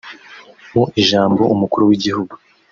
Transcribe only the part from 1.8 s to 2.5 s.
w’igihugu